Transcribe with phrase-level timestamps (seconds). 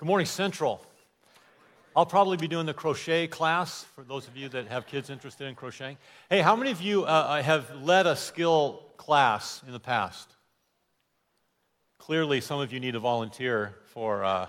[0.00, 0.80] Good morning, Central.
[1.94, 5.46] I'll probably be doing the crochet class for those of you that have kids interested
[5.46, 5.98] in crocheting.
[6.30, 10.36] Hey, how many of you uh, uh have led a skill class in the past?
[11.98, 14.46] Clearly, some of you need to volunteer for uh,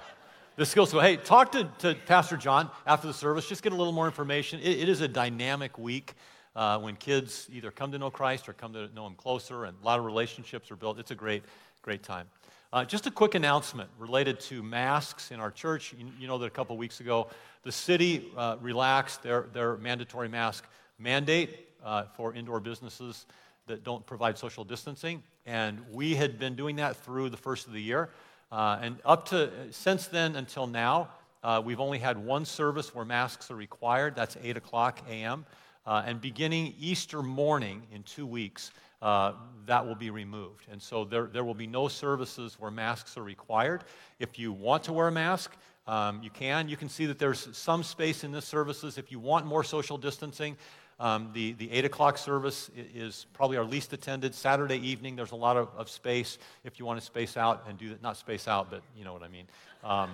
[0.55, 1.01] the skill school.
[1.01, 3.45] Hey, talk to, to Pastor John after the service.
[3.45, 4.61] Just get a little more information.
[4.61, 6.13] it, it is a dynamic week
[6.55, 9.75] uh, when kids either come to know Christ or come to know Him closer, and
[9.83, 10.97] a lot of relationships are built.
[10.97, 11.43] It's a great,
[11.81, 12.27] great time.
[12.73, 15.93] Uh, just a quick announcement related to masks in our church.
[15.97, 17.27] You, you know that a couple weeks ago,
[17.63, 20.65] the city uh, relaxed their, their mandatory mask
[20.97, 23.25] mandate uh, for indoor businesses
[23.67, 25.21] that don't provide social distancing.
[25.45, 28.09] And we had been doing that through the first of the year.
[28.53, 31.09] Uh, and up to since then until now,
[31.43, 34.15] uh, we've only had one service where masks are required.
[34.15, 35.45] That's 8 o'clock a.m.
[35.85, 39.33] Uh, and beginning Easter morning in two weeks, uh,
[39.65, 40.65] that will be removed.
[40.71, 43.83] And so there, there will be no services where masks are required.
[44.19, 45.55] If you want to wear a mask,
[45.87, 46.69] um, you can.
[46.69, 48.97] You can see that there's some space in this services.
[48.97, 50.57] If you want more social distancing,
[50.99, 54.35] um, the, the 8 o'clock service is probably our least attended.
[54.35, 57.77] Saturday evening, there's a lot of, of space if you want to space out and
[57.77, 58.03] do that.
[58.03, 59.47] Not space out, but you know what I mean.
[59.83, 60.11] Um,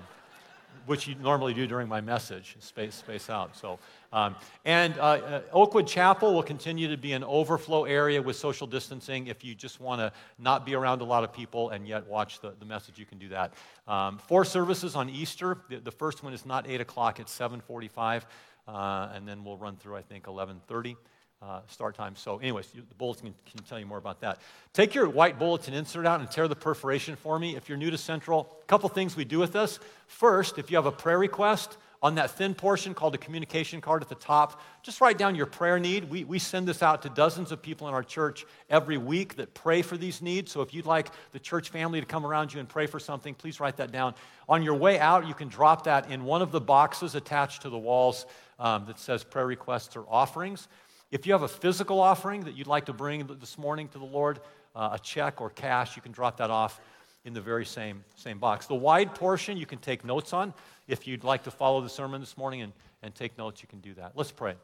[0.87, 3.55] which you normally do during my message, space, space out.
[3.55, 3.77] So,
[4.13, 8.65] um, and uh, uh, Oakwood Chapel will continue to be an overflow area with social
[8.65, 9.27] distancing.
[9.27, 12.39] If you just want to not be around a lot of people and yet watch
[12.39, 13.53] the, the message, you can do that.
[13.87, 15.57] Um, four services on Easter.
[15.69, 18.23] The, the, first one is not 8 o'clock, it's 7.45,
[18.67, 20.95] uh, and then we'll run through, I think, 11.30
[21.41, 22.15] uh, start time.
[22.15, 24.39] So, anyways, you, the bulletin can, can, tell you more about that.
[24.73, 27.55] Take your white bulletin insert out and tear the perforation for me.
[27.55, 29.79] If you're new to Central, a couple things we do with this.
[30.07, 34.03] First, if you have a prayer request, on that thin portion called a communication card
[34.03, 36.09] at the top, just write down your prayer need.
[36.09, 39.53] We, we send this out to dozens of people in our church every week that
[39.53, 40.51] pray for these needs.
[40.51, 43.33] So if you'd like the church family to come around you and pray for something,
[43.33, 44.13] please write that down.
[44.47, 47.69] On your way out, you can drop that in one of the boxes attached to
[47.69, 48.25] the walls
[48.59, 50.67] um, that says prayer requests or offerings.
[51.09, 54.05] If you have a physical offering that you'd like to bring this morning to the
[54.05, 54.41] Lord,
[54.75, 56.81] uh, a check or cash, you can drop that off
[57.23, 58.65] in the very same, same box.
[58.65, 60.53] The wide portion you can take notes on.
[60.85, 62.73] If you'd like to follow the sermon this morning and,
[63.03, 64.13] and take notes, you can do that.
[64.15, 64.55] Let's pray.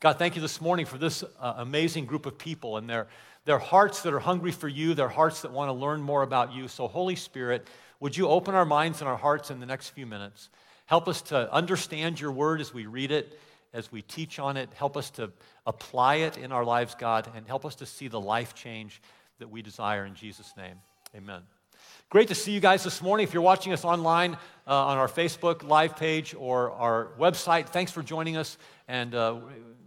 [0.00, 3.06] God, thank you this morning for this uh, amazing group of people and their,
[3.44, 6.52] their hearts that are hungry for you, their hearts that want to learn more about
[6.52, 6.66] you.
[6.66, 7.68] So, Holy Spirit,
[8.00, 10.48] would you open our minds and our hearts in the next few minutes?
[10.86, 13.38] Help us to understand your word as we read it
[13.76, 14.70] as we teach on it.
[14.74, 15.30] Help us to
[15.66, 19.02] apply it in our lives, God, and help us to see the life change
[19.38, 20.76] that we desire in Jesus' name.
[21.14, 21.42] Amen.
[22.08, 23.24] Great to see you guys this morning.
[23.24, 24.34] If you're watching us online
[24.66, 28.56] uh, on our Facebook live page or our website, thanks for joining us.
[28.88, 29.40] And uh,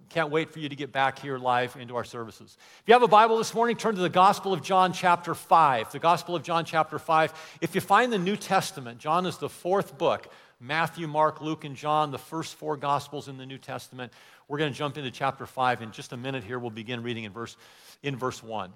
[0.10, 2.58] can't wait for you to get back here live into our services.
[2.82, 5.92] If you have a Bible this morning, turn to the Gospel of John, chapter 5.
[5.92, 7.58] The Gospel of John, chapter 5.
[7.62, 11.76] If you find the New Testament, John is the fourth book Matthew, Mark, Luke, and
[11.76, 14.12] John, the first four Gospels in the New Testament.
[14.50, 16.60] We're going to jump into chapter 5 in just a minute here.
[16.60, 17.56] We'll begin reading in verse,
[18.04, 18.74] in verse 1.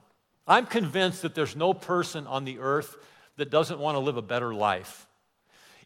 [0.47, 2.95] I'm convinced that there's no person on the earth
[3.35, 5.07] that doesn't want to live a better life.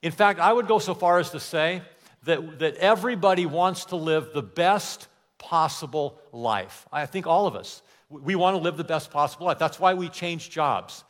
[0.03, 1.81] In fact, I would go so far as to say
[2.25, 5.07] that, that everybody wants to live the best
[5.40, 6.86] possible life.
[6.91, 7.81] I think all of us.
[8.09, 9.57] We want to live the best possible life.
[9.57, 11.03] That's why we change jobs.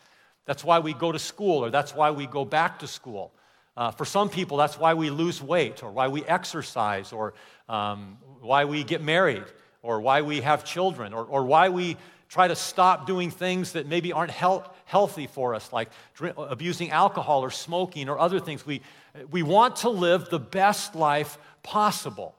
[0.46, 3.34] That's why we go to school, or that's why we go back to school.
[3.78, 7.36] Uh, for some people, that's why we lose weight, or why we exercise, or
[7.70, 9.44] um, why we get married,
[9.84, 11.96] or why we have children, or, or why we
[12.28, 16.90] try to stop doing things that maybe aren't health, healthy for us, like drink, abusing
[16.90, 18.66] alcohol or smoking or other things.
[18.66, 18.82] We,
[19.30, 22.36] we want to live the best life possible.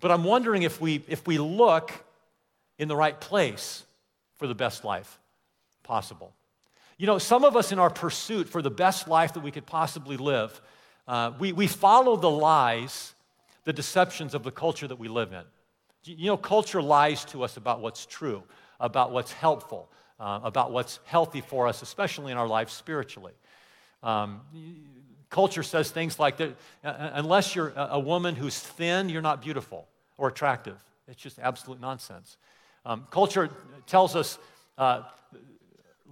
[0.00, 1.92] But I'm wondering if we, if we look
[2.78, 3.84] in the right place
[4.38, 5.18] for the best life
[5.82, 6.32] possible.
[7.00, 9.64] You know, some of us in our pursuit for the best life that we could
[9.64, 10.60] possibly live,
[11.08, 13.14] uh, we, we follow the lies,
[13.64, 15.44] the deceptions of the culture that we live in.
[16.04, 18.42] You know, culture lies to us about what's true,
[18.80, 19.88] about what's helpful,
[20.20, 23.32] uh, about what's healthy for us, especially in our lives spiritually.
[24.02, 24.42] Um,
[25.30, 26.50] culture says things like that
[26.84, 29.88] uh, unless you're a woman who's thin, you're not beautiful
[30.18, 30.76] or attractive.
[31.08, 32.36] It's just absolute nonsense.
[32.84, 33.48] Um, culture
[33.86, 34.38] tells us
[34.76, 35.04] uh,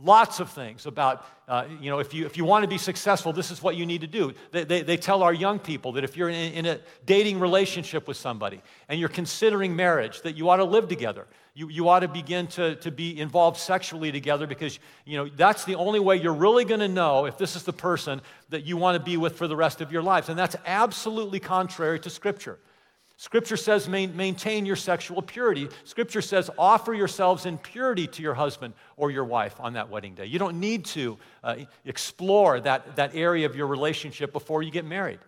[0.02, 3.32] lots of things about, uh, you know, if you, if you want to be successful,
[3.32, 4.32] this is what you need to do.
[4.52, 8.06] They, they, they tell our young people that if you're in, in, a dating relationship
[8.06, 11.26] with somebody and you're considering marriage, that you ought to live together.
[11.54, 15.64] You, you ought to begin to, to be involved sexually together because, you know, that's
[15.64, 18.76] the only way you're really going to know if this is the person that you
[18.76, 20.28] want to be with for the rest of your lives.
[20.28, 22.58] And that's absolutely contrary to Scripture.
[23.20, 25.68] Scripture says maintain your sexual purity.
[25.82, 30.14] Scripture says offer yourselves in purity to your husband or your wife on that wedding
[30.14, 30.26] day.
[30.26, 34.84] You don't need to uh, explore that, that area of your relationship before you get
[34.84, 35.18] married.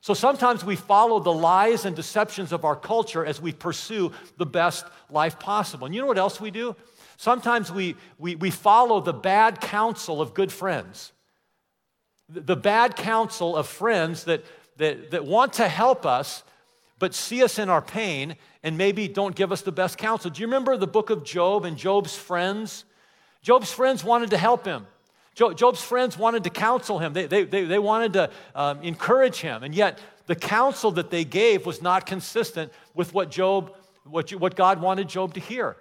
[0.00, 4.46] So sometimes we follow the lies and deceptions of our culture as we pursue the
[4.46, 5.84] best life possible.
[5.84, 6.74] And you know what else we do?
[7.18, 11.12] Sometimes we, we, we follow the bad counsel of good friends,
[12.30, 14.46] the, bad counsel of friends that,
[14.78, 16.42] that, that want to help us
[16.98, 20.30] but see us in our pain and maybe don't give us the best counsel.
[20.30, 22.84] Do you remember the book of Job and Job's friends?
[23.42, 24.86] Job's friends wanted to help him.
[25.34, 27.12] Job's friends wanted to counsel him.
[27.12, 29.62] They, they, they, they wanted to um, encourage him.
[29.62, 33.72] And yet, the counsel that they gave was not consistent with what Job,
[34.04, 35.76] what, what God wanted Job to hear.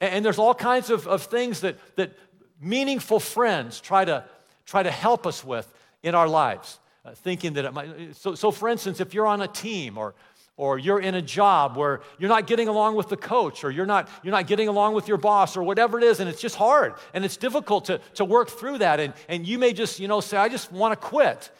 [0.00, 2.16] And, and there's all kinds of, of things that, that
[2.60, 4.24] meaningful friends try to,
[4.64, 5.72] try to help us with
[6.02, 8.16] in our lives, uh, thinking that it might.
[8.16, 10.14] So, so, for instance, if you're on a team or
[10.58, 13.86] or you're in a job where you're not getting along with the coach or you're
[13.86, 16.56] not, you're not getting along with your boss or whatever it is and it's just
[16.56, 20.08] hard and it's difficult to, to work through that and, and you may just you
[20.08, 21.50] know say i just want to quit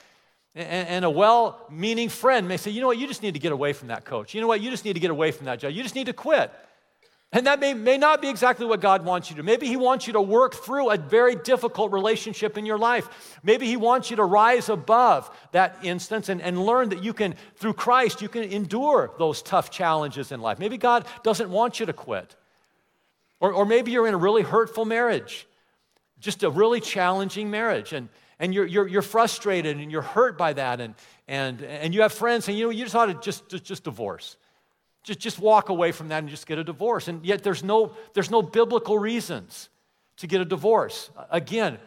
[0.55, 2.99] and, and a well-meaning friend may say you know what?
[2.99, 4.35] You just need to get away from that coach.
[4.35, 4.61] You know what?
[4.61, 5.73] You just need to get away from that job.
[5.73, 6.53] You just need to quit
[7.31, 9.43] and that may, may not be exactly what God wants you to.
[9.43, 13.39] Maybe He wants you to work through a very difficult relationship in your life.
[13.43, 17.35] Maybe He wants you to rise above that instance and, and learn that you can,
[17.57, 20.59] through Christ, you can endure those tough challenges in life.
[20.59, 22.35] Maybe God doesn't want you to quit.
[23.41, 25.47] Or, or maybe you're in a really hurtful marriage,
[26.21, 28.09] just a really challenging marriage, and,
[28.39, 30.95] and you're, you're, you're frustrated and you're hurt by that, and,
[31.29, 33.85] and, and you have friends saying, you know, you just ought to just, just, just
[33.85, 34.39] divorce.
[35.05, 37.09] Just, just walk away from that and just get a divorce.
[37.09, 39.69] And yet there's no, there's no biblical reasons
[40.17, 41.11] to get a divorce.
[41.31, 41.79] Again,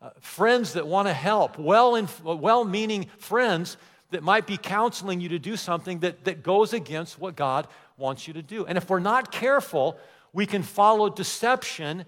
[0.00, 3.76] uh, friends that want to help, well, well-meaning friends
[4.10, 8.26] that might be counseling you to do something that, that goes against what God wants
[8.26, 8.66] you to do.
[8.66, 9.98] And if we're not careful,
[10.32, 12.04] we can follow deception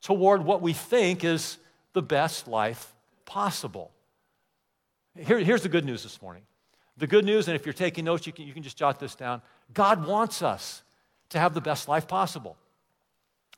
[0.00, 1.58] toward what we think is
[1.92, 2.94] the best life
[3.24, 3.90] possible.
[5.16, 6.42] Here, here's the good news this morning.
[6.96, 9.14] The good news, and if you're taking notes, you can, you can just jot this
[9.14, 9.40] down.
[9.72, 10.82] God wants us
[11.30, 12.56] to have the best life possible.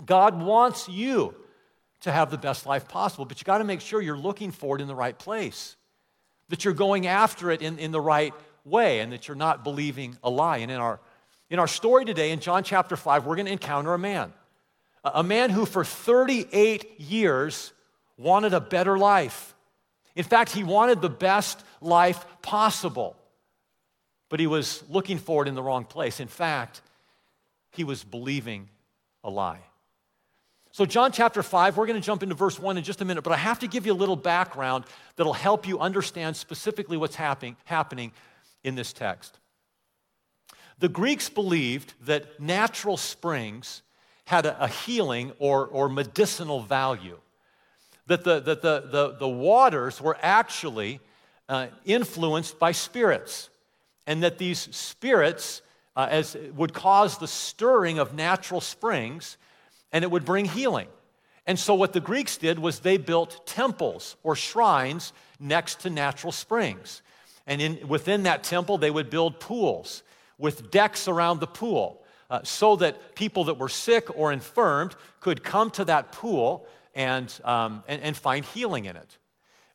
[0.05, 1.35] God wants you
[2.01, 4.77] to have the best life possible, but you got to make sure you're looking for
[4.77, 5.77] it in the right place,
[6.49, 8.35] that you're going after it in, in the right
[8.65, 10.59] way, and that you're not believing a lie.
[10.59, 10.99] And in our,
[11.51, 14.33] in our story today, in John chapter 5, we're going to encounter a man.
[15.05, 17.73] A man who for 38 years
[18.19, 19.55] wanted a better life.
[20.15, 23.17] In fact, he wanted the best life possible
[24.31, 26.21] but he was looking for it in the wrong place.
[26.21, 26.81] In fact,
[27.73, 28.71] he was believing
[29.23, 29.61] a lie.
[30.73, 33.23] So, John chapter 5, we're going to jump into verse 1 in just a minute,
[33.23, 34.85] but I have to give you a little background
[35.17, 38.13] that'll help you understand specifically what's happening, happening
[38.63, 39.37] in this text.
[40.79, 43.83] The Greeks believed that natural springs
[44.27, 47.19] had a, a healing or, or medicinal value,
[48.07, 51.01] that the, that the, the, the waters were actually
[51.49, 53.50] uh, influenced by spirits
[54.11, 55.63] and that these spirits
[55.95, 59.37] uh, as would cause the stirring of natural springs
[59.93, 60.89] and it would bring healing.
[61.47, 66.33] And so what the Greeks did was they built temples or shrines next to natural
[66.33, 67.03] springs.
[67.47, 70.03] And in, within that temple, they would build pools
[70.39, 75.45] with decks around the pool uh, so that people that were sick or infirmed could
[75.45, 76.67] come to that pool
[76.97, 79.19] and, um, and, and, find healing in it.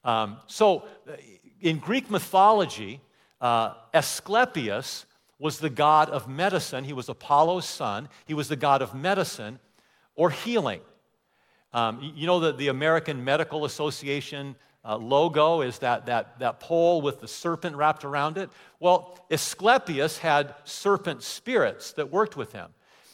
[0.04, 1.14] Um, so uh,
[1.62, 3.00] in Greek mythology,
[3.42, 5.06] uh, Asclepius
[5.39, 6.84] was the god of medicine.
[6.84, 8.10] He was Apollo's son.
[8.25, 9.60] He was the god of medicine
[10.15, 10.82] or healing.
[11.74, 17.01] Um, you know that the American Medical Association uh, logo is that, that, that pole
[17.01, 18.50] with the serpent wrapped around it?
[18.80, 22.70] Well, Asclepius had serpent spirits that worked with him.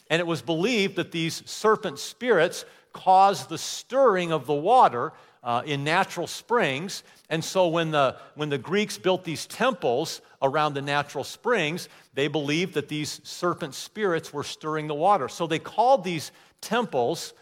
[0.10, 5.64] And it was believed that these serpent spirits caused the stirring of the water uh,
[5.66, 7.04] in natural springs.
[7.30, 12.28] And so when the, when the Greeks built these temples around the natural springs, they
[12.28, 15.28] believed that these serpent spirits were stirring the water.
[15.30, 16.32] So they called these
[16.62, 17.34] temples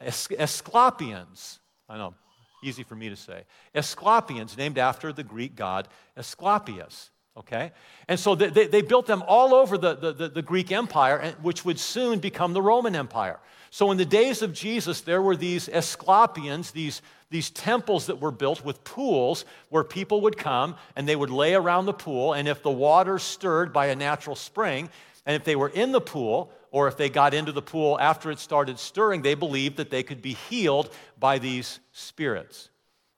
[0.00, 1.60] Asclepians.
[1.88, 2.14] I know,
[2.62, 3.44] easy for me to say.
[3.74, 7.10] Asclepians, named after the Greek god Asclepius.
[7.36, 7.72] Okay?
[8.06, 11.64] And so they, they, they built them all over the, the, the, Greek Empire, which
[11.64, 13.40] would soon become the Roman Empire.
[13.70, 18.30] So in the days of Jesus, there were these Asclepians, these, these temples that were
[18.30, 22.34] built with pools where people would come and they would lay around the pool.
[22.34, 24.88] And if the water stirred by a natural spring,
[25.26, 28.30] and if they were in the pool, or if they got into the pool after
[28.30, 32.68] it started stirring, they believed that they could be healed by these spirits.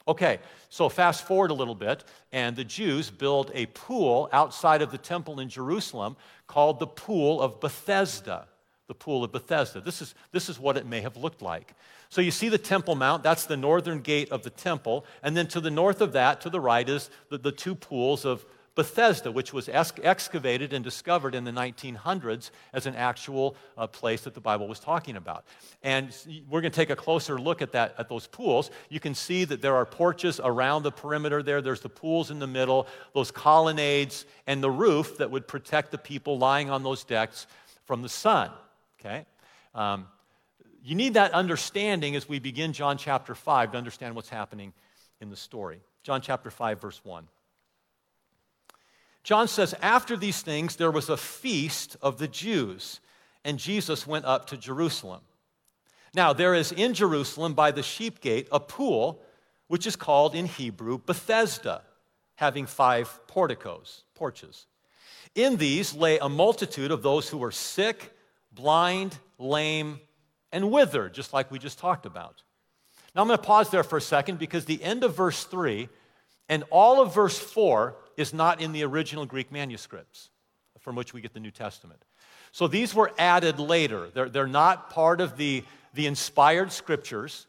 [0.08, 0.38] Okay,
[0.76, 4.98] so fast forward a little bit, and the Jews build a pool outside of the
[4.98, 6.16] temple in Jerusalem
[6.46, 8.46] called the Pool of Bethesda.
[8.86, 9.80] The Pool of Bethesda.
[9.80, 11.72] This is, this is what it may have looked like.
[12.10, 15.46] So you see the Temple Mount, that's the northern gate of the temple, and then
[15.48, 18.44] to the north of that, to the right, is the, the two pools of
[18.76, 24.34] Bethesda, which was excavated and discovered in the 1900s as an actual uh, place that
[24.34, 25.46] the Bible was talking about.
[25.82, 26.14] And
[26.48, 28.70] we're going to take a closer look at that at those pools.
[28.90, 31.62] You can see that there are porches around the perimeter there.
[31.62, 35.98] There's the pools in the middle, those colonnades, and the roof that would protect the
[35.98, 37.46] people lying on those decks
[37.86, 38.50] from the sun.
[39.00, 39.24] Okay.
[39.74, 40.06] Um,
[40.84, 44.74] you need that understanding as we begin John chapter 5 to understand what's happening
[45.22, 45.80] in the story.
[46.02, 47.26] John chapter 5, verse 1.
[49.26, 53.00] John says, After these things, there was a feast of the Jews,
[53.44, 55.20] and Jesus went up to Jerusalem.
[56.14, 59.20] Now, there is in Jerusalem by the sheep gate a pool,
[59.66, 61.82] which is called in Hebrew Bethesda,
[62.36, 64.66] having five porticos, porches.
[65.34, 68.16] In these lay a multitude of those who were sick,
[68.52, 69.98] blind, lame,
[70.52, 72.44] and withered, just like we just talked about.
[73.12, 75.88] Now, I'm going to pause there for a second because the end of verse 3
[76.48, 80.30] and all of verse 4 is not in the original Greek manuscripts
[80.80, 82.00] from which we get the New Testament.
[82.52, 84.08] So these were added later.
[84.14, 87.46] They're, they're not part of the, the inspired scriptures.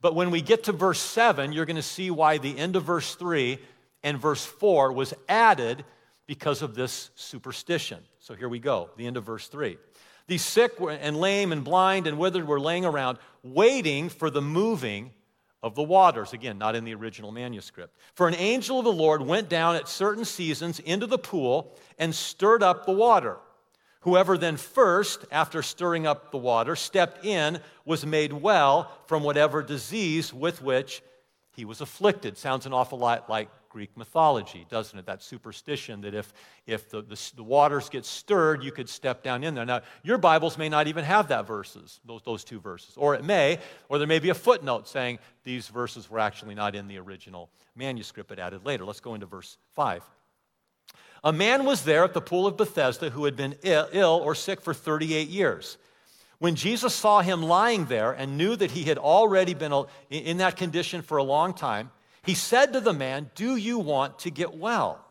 [0.00, 2.84] But when we get to verse 7, you're going to see why the end of
[2.84, 3.58] verse 3
[4.02, 5.84] and verse 4 was added
[6.26, 7.98] because of this superstition.
[8.20, 9.78] So here we go, the end of verse 3.
[10.26, 15.12] These sick and lame and blind and withered were laying around, waiting for the moving
[15.62, 16.32] of the waters.
[16.32, 17.96] Again, not in the original manuscript.
[18.14, 22.14] For an angel of the Lord went down at certain seasons into the pool and
[22.14, 23.38] stirred up the water.
[24.00, 29.62] Whoever then first, after stirring up the water, stepped in was made well from whatever
[29.62, 31.02] disease with which
[31.56, 32.38] he was afflicted.
[32.38, 35.04] Sounds an awful lot like Greek mythology, doesn't it?
[35.04, 36.32] That superstition that if,
[36.66, 39.66] if the, the, the, waters get stirred, you could step down in there.
[39.66, 42.94] Now, your Bibles may not even have that verses, those, those two verses.
[42.96, 43.58] Or it may,
[43.90, 47.50] or there may be a footnote saying these verses were actually not in the original
[47.74, 48.86] manuscript, but added later.
[48.86, 50.02] Let's go into verse 5.
[51.22, 54.62] A man was there at the pool of Bethesda who had been ill or sick
[54.62, 55.76] for 38 years.
[56.38, 60.56] When Jesus saw him lying there and knew that he had already been in that
[60.56, 61.90] condition for a long time,
[62.26, 65.02] he said to the man, Do you want to get well?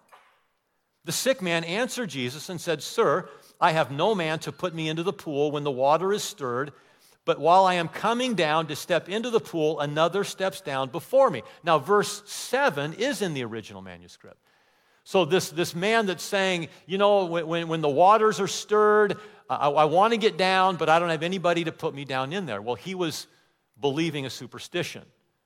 [1.05, 3.29] The sick man answered Jesus and said, Sir,
[3.59, 6.73] I have no man to put me into the pool when the water is stirred,
[7.23, 11.29] but while I am coming down to step into the pool, another steps down before
[11.29, 11.41] me.
[11.63, 14.37] Now, verse 7 is in the original manuscript.
[15.05, 19.17] So, this, this man that's saying, you know, when, when the waters are stirred,
[19.49, 22.33] I, I want to get down, but I don't have anybody to put me down
[22.33, 22.61] in there.
[22.61, 23.27] Well, he was
[23.79, 25.03] believing a superstition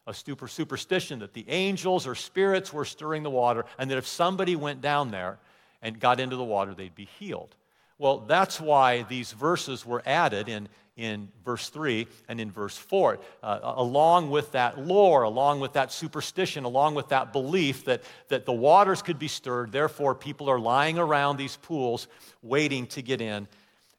[0.10, 4.08] a super superstition that the angels or spirits were stirring the water, and that if
[4.08, 5.38] somebody went down there
[5.84, 7.56] and got into the water, they'd be healed.
[8.00, 13.20] Well, that's why these verses were added in, in verse 3 and in verse 4,
[13.44, 18.48] uh, along with that lore, along with that superstition, along with that belief that, that
[18.48, 19.72] the waters could be stirred.
[19.72, 22.08] Therefore, people are lying around these pools
[22.42, 23.48] waiting to get in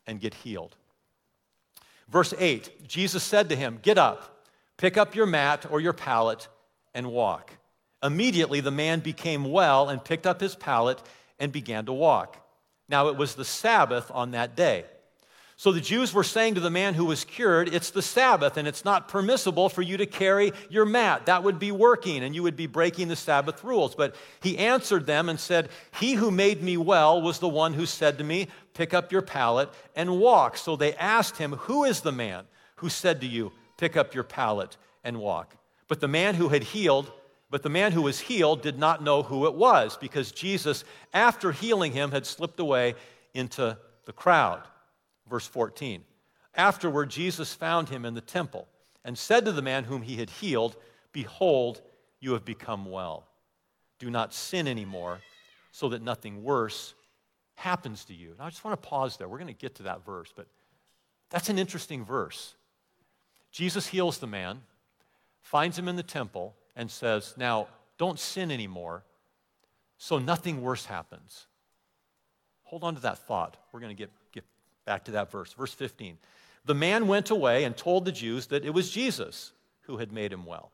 [0.08, 0.74] and get healed.
[2.08, 4.39] Verse 8 Jesus said to him, Get up
[4.80, 6.48] Pick up your mat or your pallet
[6.94, 7.52] and walk.
[8.02, 11.02] Immediately the man became well and picked up his pallet
[11.38, 12.38] and began to walk.
[12.88, 14.86] Now it was the Sabbath on that day.
[15.58, 18.66] So the Jews were saying to the man who was cured, It's the Sabbath, and
[18.66, 21.26] it's not permissible for you to carry your mat.
[21.26, 23.94] That would be working, and you would be breaking the Sabbath rules.
[23.94, 25.68] But he answered them and said,
[25.98, 29.20] He who made me well was the one who said to me, Pick up your
[29.20, 30.56] pallet and walk.
[30.56, 32.46] So they asked him, Who is the man
[32.76, 35.56] who said to you, Pick up your pallet and walk.
[35.88, 37.10] But the man who had healed,
[37.48, 40.84] but the man who was healed did not know who it was because Jesus,
[41.14, 42.94] after healing him, had slipped away
[43.32, 44.60] into the crowd.
[45.30, 46.04] Verse 14.
[46.54, 48.68] Afterward, Jesus found him in the temple
[49.02, 50.76] and said to the man whom he had healed,
[51.12, 51.80] Behold,
[52.20, 53.28] you have become well.
[53.98, 55.22] Do not sin anymore,
[55.72, 56.92] so that nothing worse
[57.54, 58.34] happens to you.
[58.38, 59.26] Now, I just want to pause there.
[59.26, 60.48] We're going to get to that verse, but
[61.30, 62.56] that's an interesting verse.
[63.50, 64.60] Jesus heals the man,
[65.40, 69.04] finds him in the temple, and says, Now, don't sin anymore,
[69.98, 71.46] so nothing worse happens.
[72.64, 73.56] Hold on to that thought.
[73.72, 74.44] We're going to get, get
[74.86, 75.52] back to that verse.
[75.52, 76.16] Verse 15.
[76.64, 79.52] The man went away and told the Jews that it was Jesus
[79.82, 80.70] who had made him well.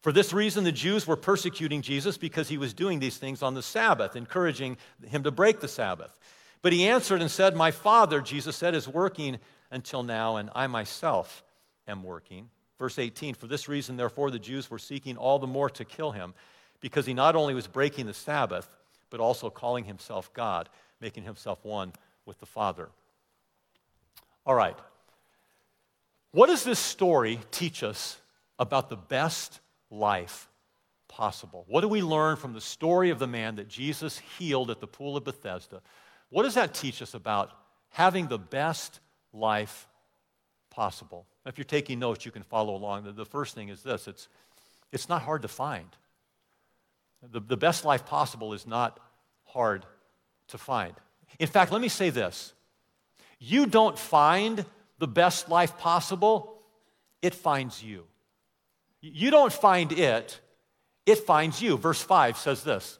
[0.00, 3.54] For this reason, the Jews were persecuting Jesus because he was doing these things on
[3.54, 4.76] the Sabbath, encouraging
[5.06, 6.18] him to break the Sabbath.
[6.62, 9.38] But he answered and said, My Father, Jesus said, is working
[9.70, 11.43] until now, and I myself
[11.86, 12.48] am working.
[12.78, 16.12] Verse 18 For this reason, therefore, the Jews were seeking all the more to kill
[16.12, 16.34] him,
[16.80, 18.76] because he not only was breaking the Sabbath,
[19.10, 20.68] but also calling himself God,
[21.00, 21.92] making himself one
[22.26, 22.88] with the Father.
[24.46, 24.76] All right.
[26.32, 28.20] What does this story teach us
[28.58, 29.60] about the best
[29.90, 30.48] life
[31.06, 31.64] possible?
[31.68, 34.86] What do we learn from the story of the man that Jesus healed at the
[34.86, 35.80] pool of Bethesda?
[36.30, 37.52] What does that teach us about
[37.90, 38.98] having the best
[39.32, 39.86] life
[40.70, 41.26] possible?
[41.46, 43.12] If you're taking notes, you can follow along.
[43.14, 44.28] The first thing is this it's,
[44.92, 45.88] it's not hard to find.
[47.32, 48.98] The, the best life possible is not
[49.44, 49.86] hard
[50.48, 50.94] to find.
[51.38, 52.54] In fact, let me say this
[53.38, 54.64] you don't find
[54.98, 56.62] the best life possible,
[57.20, 58.04] it finds you.
[59.00, 60.40] You don't find it,
[61.04, 61.76] it finds you.
[61.76, 62.98] Verse 5 says this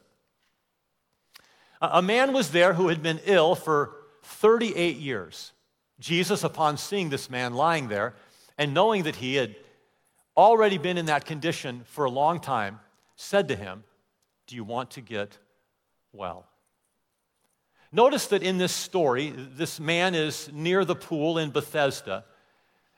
[1.81, 5.51] A man was there who had been ill for 38 years.
[5.99, 8.15] Jesus, upon seeing this man lying there
[8.57, 9.55] and knowing that he had
[10.37, 12.79] already been in that condition for a long time,
[13.15, 13.83] said to him,
[14.47, 15.37] Do you want to get
[16.11, 16.45] well?
[17.91, 22.25] Notice that in this story, this man is near the pool in Bethesda.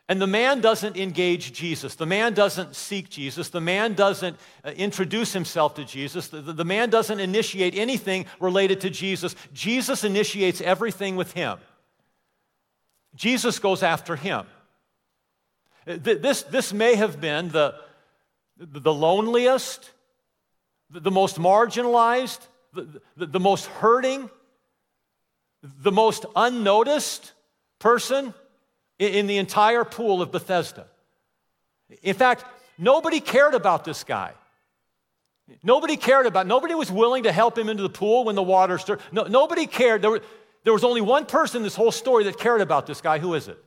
[0.10, 1.96] And the man doesn't engage Jesus.
[1.96, 3.50] The man doesn't seek Jesus.
[3.50, 6.30] The man doesn't uh, introduce himself to Jesus.
[6.30, 9.36] The, the, man doesn't initiate anything related to Jesus.
[9.54, 11.58] Jesus initiates everything with him.
[13.16, 14.46] Jesus goes after him.
[15.88, 17.74] This, this may have been the,
[18.58, 19.90] the loneliest,
[20.90, 22.40] the, most marginalized,
[22.74, 24.30] the, the, the most hurting,
[25.64, 27.32] the most unnoticed
[27.80, 28.34] person
[29.00, 30.88] in the entire pool of Bethesda.
[32.04, 32.44] In fact,
[32.78, 34.34] nobody cared about this guy.
[35.64, 38.78] Nobody cared about, nobody was willing to help him into the pool when the water
[38.78, 39.00] stirred.
[39.14, 40.02] No, nobody cared.
[40.02, 40.22] There, were,
[40.66, 43.20] there was only one person in this whole story that cared about this guy.
[43.20, 43.64] Who is it?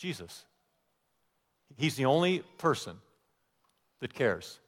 [0.00, 0.46] Jesus.
[1.76, 2.96] He's the only person
[4.00, 4.58] that cares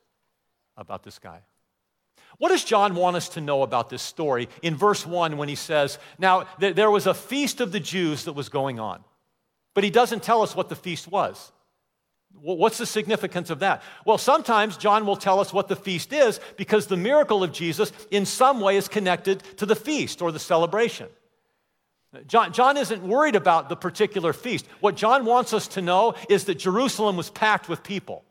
[0.76, 1.40] about this guy.
[2.36, 5.54] What does John want us to know about this story in verse 1 when he
[5.54, 9.02] says, Now, th- there was a feast of the Jews that was going on,
[9.72, 11.50] but he doesn't tell us what the feast was.
[12.34, 13.82] What's the significance of that?
[14.04, 17.90] Well, sometimes John will tell us what the feast is because the miracle of Jesus
[18.10, 21.08] in some way is connected to the feast or the celebration.
[22.26, 24.66] John, John isn't worried about the particular feast.
[24.80, 28.24] What John wants us to know is that Jerusalem was packed with people.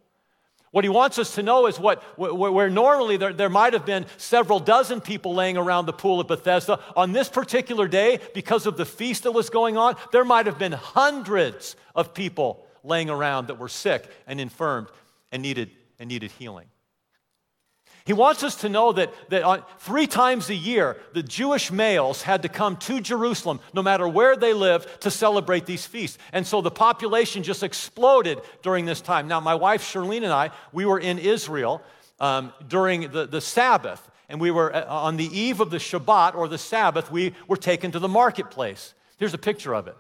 [0.69, 4.05] What he wants us to know is what, where normally there, there might have been
[4.15, 8.77] several dozen people laying around the pool of Bethesda, on this particular day, because of
[8.77, 13.47] the feast that was going on, there might have been hundreds of people laying around
[13.47, 14.87] that were sick and infirmed
[15.33, 16.67] and needed, and needed healing.
[18.05, 22.23] He wants us to know that, that on, three times a year, the Jewish males
[22.23, 26.17] had to come to Jerusalem, no matter where they lived, to celebrate these feasts.
[26.33, 29.27] And so the population just exploded during this time.
[29.27, 31.81] Now, my wife Charlene and I, we were in Israel
[32.19, 34.09] um, during the, the Sabbath.
[34.29, 37.57] And we were uh, on the eve of the Shabbat or the Sabbath, we were
[37.57, 38.93] taken to the marketplace.
[39.17, 39.97] Here's a picture of it.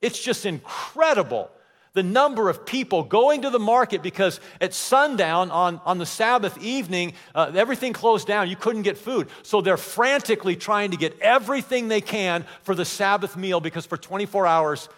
[0.00, 1.50] It's just incredible
[1.92, 6.56] the number of people going to the market because at sundown on, on the Sabbath
[6.62, 8.48] evening, uh, everything closed down.
[8.48, 9.28] You couldn't get food.
[9.42, 13.96] So they're frantically trying to get everything they can for the Sabbath meal because for
[13.96, 14.88] 24 hours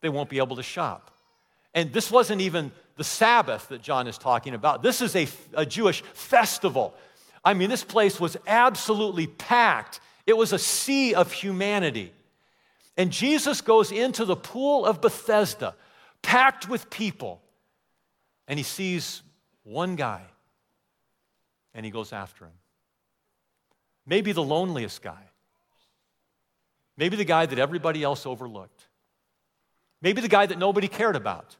[0.00, 1.10] they won't be able to shop.
[1.74, 4.82] And this wasn't even the Sabbath that John is talking about.
[4.82, 6.94] This is a, a Jewish festival.
[7.44, 12.12] I mean, this place was absolutely packed, it was a sea of humanity.
[12.96, 15.74] And Jesus goes into the pool of Bethesda
[16.22, 17.42] packed with people.
[18.46, 19.22] And he sees
[19.62, 20.22] one guy
[21.74, 22.52] and he goes after him.
[24.06, 25.30] Maybe the loneliest guy.
[26.96, 28.86] Maybe the guy that everybody else overlooked.
[30.00, 31.56] Maybe the guy that nobody cared about.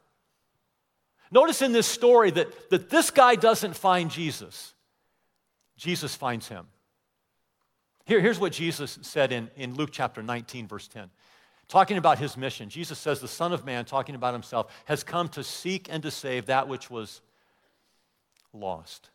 [1.31, 4.75] Notice in this story that, that this guy doesn't find Jesus,
[5.77, 6.67] Jesus finds him.
[8.07, 11.11] Here, here's what Jesus said in, in Luke chapter 19, verse 10
[11.69, 12.69] talking about his mission.
[12.69, 16.11] Jesus says, The Son of Man, talking about himself, has come to seek and to
[16.11, 17.21] save that which was
[18.53, 19.11] lost.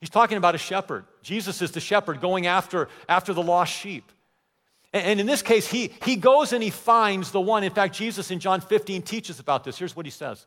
[0.00, 1.04] He's talking about a shepherd.
[1.22, 4.10] Jesus is the shepherd going after, after the lost sheep.
[4.92, 7.64] And, and in this case, he, he goes and he finds the one.
[7.64, 9.78] In fact, Jesus in John 15 teaches about this.
[9.78, 10.46] Here's what he says.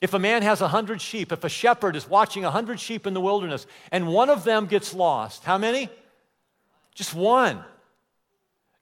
[0.00, 3.06] If a man has a hundred sheep, if a shepherd is watching a hundred sheep
[3.06, 5.90] in the wilderness, and one of them gets lost, how many?
[6.94, 7.62] Just one.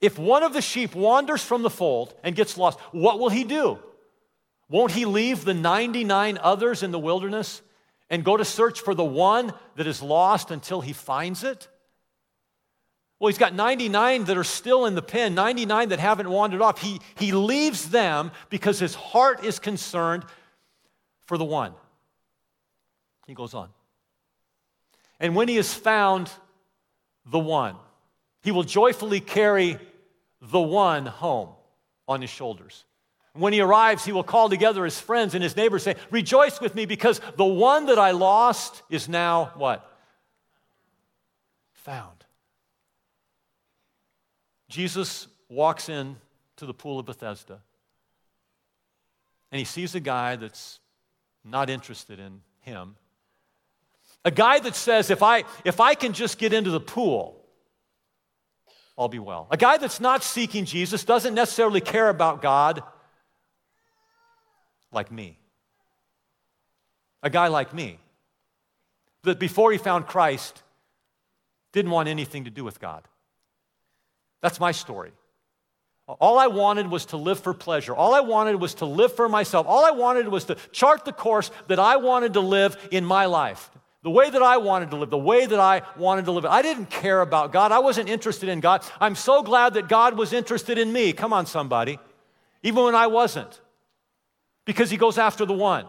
[0.00, 3.44] If one of the sheep wanders from the fold and gets lost, what will he
[3.44, 3.78] do?
[4.68, 7.62] Won't he leave the 99 others in the wilderness
[8.10, 11.68] and go to search for the one that is lost until he finds it?
[13.18, 16.80] Well, he's got 99 that are still in the pen, 99 that haven't wandered off.
[16.80, 20.24] He, he leaves them because his heart is concerned
[21.26, 21.72] for the one.
[23.26, 23.70] He goes on.
[25.18, 26.30] And when he has found
[27.26, 27.74] the one,
[28.48, 29.76] he will joyfully carry
[30.40, 31.50] the one home
[32.08, 32.86] on his shoulders.
[33.34, 36.74] When he arrives, he will call together his friends and his neighbors, say, Rejoice with
[36.74, 39.86] me because the one that I lost is now what?
[41.74, 42.24] Found.
[44.70, 46.16] Jesus walks in
[46.56, 47.60] to the pool of Bethesda
[49.52, 50.80] and he sees a guy that's
[51.44, 52.96] not interested in him.
[54.24, 57.37] A guy that says, if I, if I can just get into the pool,
[58.98, 59.46] I'll be well.
[59.50, 62.82] A guy that's not seeking Jesus, doesn't necessarily care about God
[64.90, 65.38] like me.
[67.22, 67.98] A guy like me
[69.22, 70.62] that before he found Christ
[71.72, 73.04] didn't want anything to do with God.
[74.40, 75.12] That's my story.
[76.06, 77.94] All I wanted was to live for pleasure.
[77.94, 79.66] All I wanted was to live for myself.
[79.68, 83.26] All I wanted was to chart the course that I wanted to live in my
[83.26, 83.70] life.
[84.02, 86.46] The way that I wanted to live, the way that I wanted to live.
[86.46, 87.72] I didn't care about God.
[87.72, 88.84] I wasn't interested in God.
[89.00, 91.12] I'm so glad that God was interested in me.
[91.12, 91.98] Come on, somebody.
[92.62, 93.60] Even when I wasn't.
[94.64, 95.86] Because He goes after the one.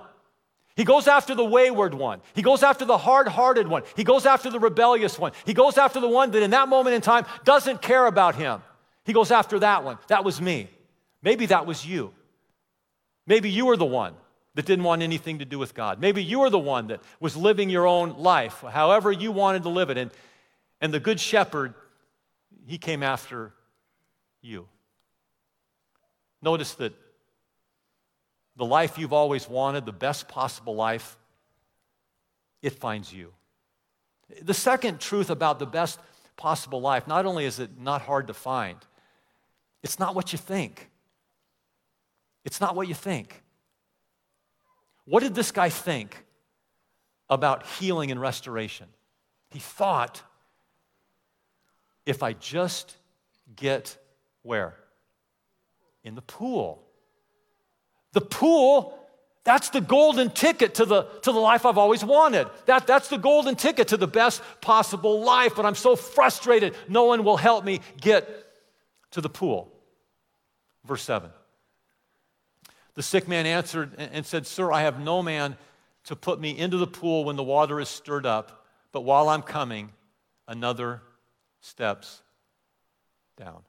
[0.75, 2.21] He goes after the wayward one.
[2.33, 3.83] He goes after the hard hearted one.
[3.97, 5.33] He goes after the rebellious one.
[5.45, 8.61] He goes after the one that in that moment in time doesn't care about him.
[9.03, 9.97] He goes after that one.
[10.07, 10.69] That was me.
[11.21, 12.13] Maybe that was you.
[13.27, 14.15] Maybe you were the one
[14.59, 16.01] that didn't want anything to do with God.
[16.01, 19.69] Maybe you were the one that was living your own life, however you wanted to
[19.69, 19.97] live it.
[19.97, 20.11] And,
[20.81, 21.73] and the Good Shepherd,
[22.67, 23.53] he came after
[24.41, 24.67] you.
[26.41, 26.93] Notice that
[28.57, 31.15] the life you've always wanted, the best possible life,
[32.61, 33.31] it finds you.
[34.41, 36.01] The second truth about the best
[36.35, 38.75] possible life, not only is it not hard to find,
[39.83, 40.89] it's not what you think.
[42.43, 43.41] It's not what you think.
[45.09, 46.23] What did this guy think
[47.31, 48.85] about healing and restoration?
[49.49, 50.21] He thought,
[52.05, 52.95] if I just
[53.55, 53.97] get
[54.43, 54.75] where?
[56.03, 56.83] In the pool.
[58.13, 58.99] The pool,
[59.43, 62.47] that's the golden ticket to the, to the life I've always wanted.
[62.67, 66.75] That, that's the golden ticket to the best possible life, but I'm so frustrated.
[66.87, 68.45] No one will help me get
[69.11, 69.73] to the pool.
[70.85, 71.31] Verse 7.
[72.99, 75.55] The sick man answered and said, Sir, I have no man
[76.03, 79.41] to put me into the pool when the water is stirred up, but while I'm
[79.41, 79.93] coming,
[80.49, 81.01] another
[81.61, 82.21] steps
[83.37, 83.61] down.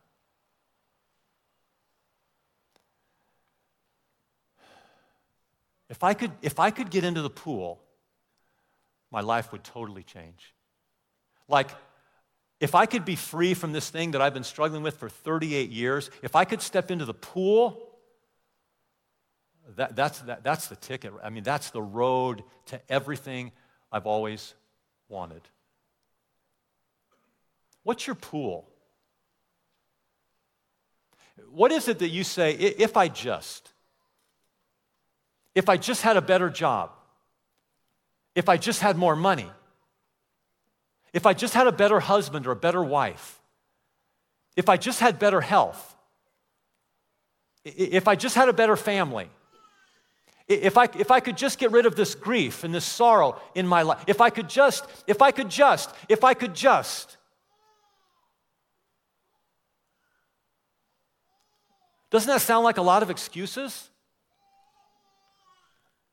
[5.88, 7.81] If I could, if I could get into the pool,
[9.12, 10.53] my life would totally change.
[11.47, 11.71] Like,
[12.59, 15.71] if I could be free from this thing that I've been struggling with for 38
[15.71, 17.89] years, if I could step into the pool,
[19.76, 21.12] that, that's, that, that's the ticket.
[21.22, 23.52] I mean, that's the road to everything
[23.90, 24.54] I've always
[25.09, 25.42] wanted.
[27.83, 28.68] What's your pool?
[31.50, 33.72] What is it that you say, if I just?
[35.54, 36.90] if I just had a better job,
[38.35, 39.50] if I just had more money,
[41.12, 43.40] if I just had a better husband or a better wife,
[44.56, 45.96] if I just had better health,
[47.64, 49.28] if I just had a better family,
[50.50, 53.66] if I, if I could just get rid of this grief and this sorrow in
[53.66, 57.16] my life, if I could just, if I could just, if I could just.
[62.10, 63.88] Doesn't that sound like a lot of excuses?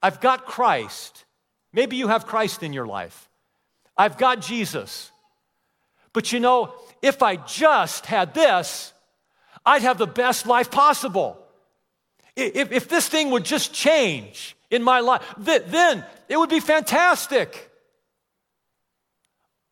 [0.04, 1.26] I've got Christ.
[1.73, 3.30] Maybe you have Christ in your life.
[3.97, 5.12] I've got Jesus.
[6.13, 8.93] But you know, if I just had this,
[9.65, 11.43] I'd have the best life possible.
[12.38, 17.71] If, if this thing would just change in my life, then it would be fantastic.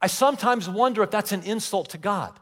[0.01, 2.38] I sometimes wonder if that's an insult to God.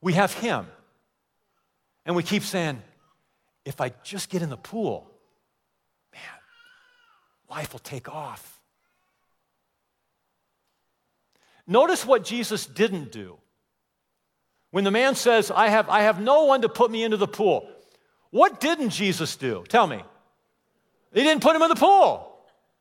[0.00, 0.66] We have Him,
[2.06, 2.82] and we keep saying,
[3.66, 5.10] if I just get in the pool,
[6.12, 6.22] man,
[7.50, 8.60] life will take off.
[11.66, 13.36] Notice what Jesus didn't do.
[14.70, 17.26] When the man says, I have, I have no one to put me into the
[17.26, 17.68] pool,
[18.30, 19.64] what didn't Jesus do?
[19.68, 20.02] Tell me.
[21.12, 22.30] He didn't put him in the pool.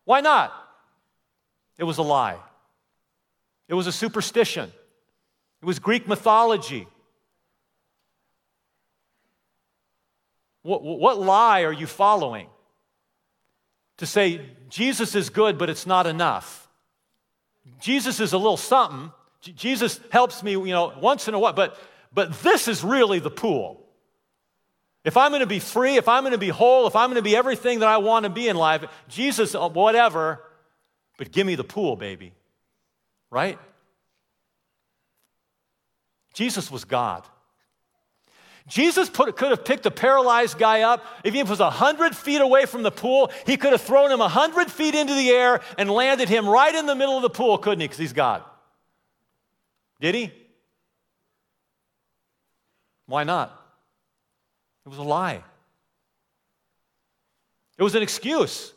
[0.04, 0.54] Why not?
[1.78, 2.38] It was a lie,
[3.68, 4.72] it was a superstition,
[5.62, 6.88] it was Greek mythology.
[10.64, 12.48] What, what lie are you following?
[13.98, 16.70] to say Jesus is good, but it's not enough.
[17.82, 21.80] Jesus is a little something, Jesus helps me, you know, once in a while, but,
[22.14, 23.84] but this is really the pool.
[25.04, 27.16] If I'm going to be free, if I'm going to be whole, if I'm going
[27.16, 30.44] to be everything that I want to be in life, Jesus, uh, whatever,
[31.18, 32.34] but give me the pool, baby.
[33.30, 33.58] Right?
[36.34, 37.26] Jesus was God.
[38.68, 41.06] Jesus put, could have picked a paralyzed guy up.
[41.24, 44.70] If he was 100 feet away from the pool, he could have thrown him 100
[44.70, 47.80] feet into the air and landed him right in the middle of the pool, couldn't
[47.80, 47.88] he?
[47.88, 48.44] Because he's God.
[50.00, 50.32] Did he?
[53.08, 53.50] Why not?
[54.86, 55.44] It was a lie.
[57.78, 58.74] It was an excuse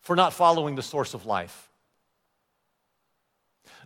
[0.00, 1.70] for not following the source of life.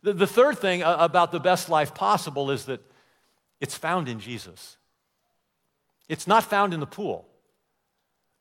[0.03, 2.81] The, the third thing about the best life possible is that
[3.61, 4.77] it's found in Jesus.
[6.09, 7.27] It's not found in the pool.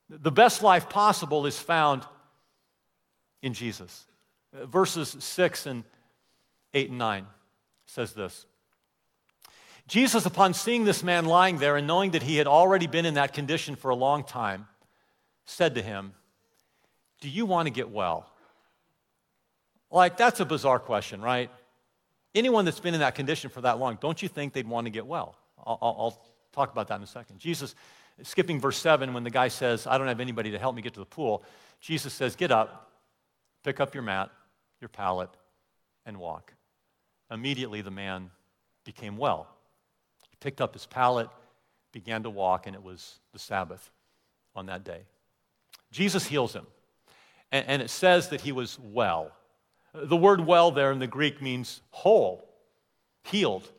[0.08, 2.04] The best life possible is found
[3.42, 4.06] in Jesus.
[4.52, 5.84] Verses 6 and
[6.76, 7.26] 8 and 9
[7.86, 8.44] says this.
[9.88, 13.14] Jesus, upon seeing this man lying there and knowing that he had already been in
[13.14, 14.66] that condition for a long time,
[15.46, 16.12] said to him,
[17.20, 18.28] Do you want to get well?
[19.90, 21.50] Like, that's a bizarre question, right?
[22.34, 24.90] Anyone that's been in that condition for that long, don't you think they'd want to
[24.90, 25.36] get well?
[25.64, 27.38] I'll, I'll, talk about that in a second.
[27.38, 27.74] Jesus,
[28.22, 30.94] skipping verse 7, when the guy says, I don't have anybody to help me get
[30.94, 31.44] to the pool,
[31.80, 32.90] Jesus says, Get up,
[33.62, 34.30] pick up your mat,
[34.80, 35.28] your pallet,
[36.06, 36.55] and walk.
[37.30, 38.30] Immediately the man
[38.84, 39.48] became well.
[40.30, 41.28] He picked up his pallet,
[41.92, 43.90] began to walk, and it was the Sabbath
[44.54, 45.02] on that day.
[45.90, 46.66] Jesus heals him,
[47.52, 49.32] and, and it says that he was well.
[49.94, 52.48] The word well there in the Greek means whole,
[53.24, 53.70] healed,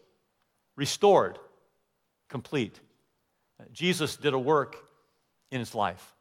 [0.75, 1.37] restored,
[2.27, 2.79] complete.
[3.71, 4.75] Jesus did a work
[5.51, 6.15] in his life.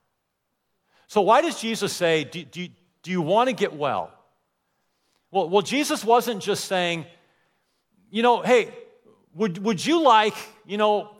[1.08, 2.68] So, why does Jesus say, Do, do,
[3.02, 4.12] do you want to get well?
[5.30, 7.06] Well, well, Jesus wasn't just saying,
[8.10, 8.72] you know, hey,
[9.34, 10.34] would, would you like,
[10.66, 11.10] you know,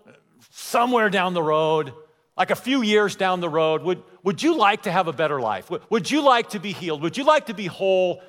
[0.50, 1.92] somewhere down the road,
[2.36, 5.40] like a few years down the road, would, would you like to have a better
[5.40, 5.70] life?
[5.70, 7.02] Would, would you like to be healed?
[7.02, 8.22] Would you like to be whole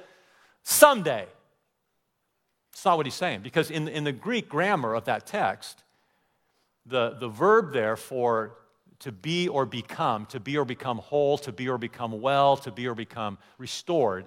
[0.63, 1.25] someday?
[2.73, 5.83] It's not what he's saying, because in, in the Greek grammar of that text,
[6.85, 8.57] the, the verb there for
[8.99, 12.71] to be or become, to be or become whole, to be or become well, to
[12.71, 14.25] be or become restored,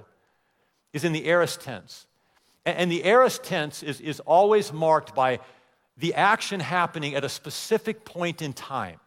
[0.92, 2.06] is in the aorist tense.
[2.66, 5.40] And the aorist tense is, is always marked by
[5.96, 9.00] the action happening at a specific point in time.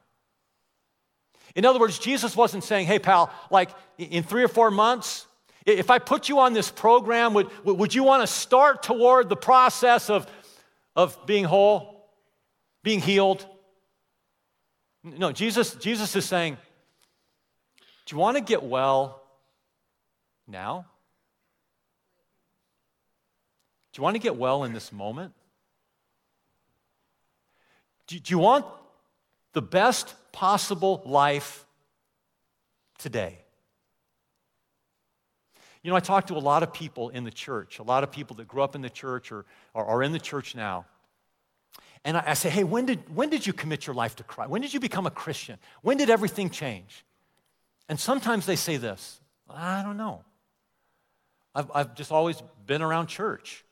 [1.55, 5.27] In other words, Jesus wasn't saying, hey, pal, like in three or four months,
[5.65, 9.35] if I put you on this program, would, would you want to start toward the
[9.35, 10.27] process of,
[10.95, 12.09] of being whole,
[12.83, 13.45] being healed?
[15.03, 16.57] No, Jesus, Jesus is saying,
[18.05, 19.21] do you want to get well
[20.47, 20.85] now?
[23.93, 25.33] Do you want to get well in this moment?
[28.07, 28.65] Do, do you want
[29.53, 31.65] the best possible life
[32.97, 33.37] today?
[35.83, 38.11] You know, I talk to a lot of people in the church, a lot of
[38.11, 40.85] people that grew up in the church or, or are in the church now.
[42.03, 44.49] And I, I say, hey, when did, when did you commit your life to Christ?
[44.49, 45.59] When did you become a Christian?
[45.81, 47.05] When did everything change?
[47.89, 50.23] And sometimes they say this I don't know.
[51.53, 53.63] I've, I've just always been around church.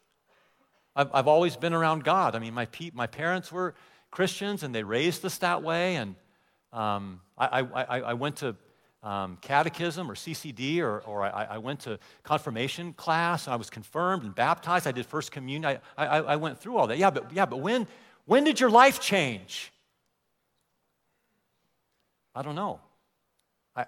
[0.95, 2.35] I've, I've always been around God.
[2.35, 3.75] I mean, my, pe- my parents were
[4.09, 5.95] Christians and they raised us that way.
[5.95, 6.15] And
[6.73, 8.55] um, I, I, I, went to
[9.03, 13.69] um, catechism or CCD or, or I, I, went to confirmation class and I was
[13.69, 14.85] confirmed and baptized.
[14.85, 15.79] I did First Communion.
[15.97, 16.97] I, I, I went through all that.
[16.97, 17.87] Yeah, but, yeah, but when,
[18.25, 19.71] when did your life change?
[22.35, 22.79] I don't know.
[23.75, 23.85] I,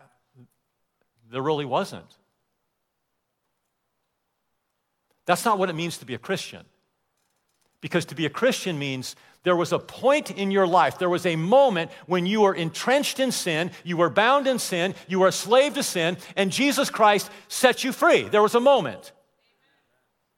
[1.32, 2.18] there really wasn't.
[5.26, 6.66] That's not what it means to be a Christian.
[7.84, 11.26] Because to be a Christian means there was a point in your life, there was
[11.26, 15.28] a moment when you were entrenched in sin, you were bound in sin, you were
[15.28, 18.22] a slave to sin, and Jesus Christ set you free.
[18.22, 19.12] There was a moment.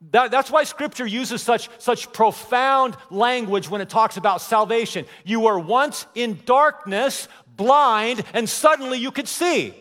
[0.10, 5.06] That, that's why Scripture uses such, such profound language when it talks about salvation.
[5.24, 9.76] You were once in darkness, blind, and suddenly you could see.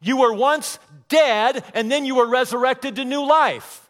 [0.00, 3.87] You were once dead, and then you were resurrected to new life.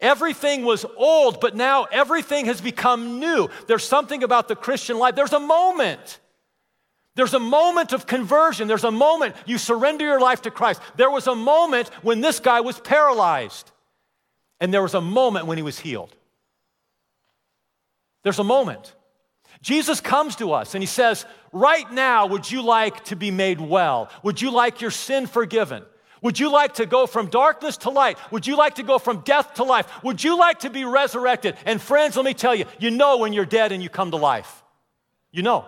[0.00, 3.48] Everything was old, but now everything has become new.
[3.66, 5.14] There's something about the Christian life.
[5.14, 6.20] There's a moment.
[7.16, 8.66] There's a moment of conversion.
[8.66, 10.80] There's a moment you surrender your life to Christ.
[10.96, 13.70] There was a moment when this guy was paralyzed,
[14.58, 16.14] and there was a moment when he was healed.
[18.22, 18.94] There's a moment.
[19.62, 23.60] Jesus comes to us and he says, Right now, would you like to be made
[23.60, 24.08] well?
[24.22, 25.84] Would you like your sin forgiven?
[26.22, 28.18] Would you like to go from darkness to light?
[28.30, 29.86] Would you like to go from death to life?
[30.02, 31.56] Would you like to be resurrected?
[31.64, 34.16] And friends, let me tell you, you know when you're dead and you come to
[34.16, 34.62] life.
[35.32, 35.64] You know.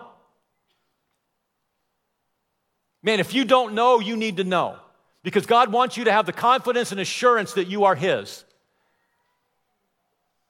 [3.01, 4.77] Man, if you don't know, you need to know.
[5.23, 8.43] Because God wants you to have the confidence and assurance that you are His.